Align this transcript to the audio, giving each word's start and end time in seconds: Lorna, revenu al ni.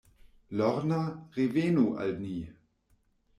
Lorna, 0.61 1.01
revenu 1.35 1.85
al 2.07 2.15
ni. 2.25 2.33